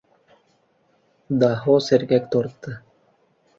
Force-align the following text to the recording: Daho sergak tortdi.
Daho 1.43 1.77
sergak 1.89 2.29
tortdi. 2.37 2.77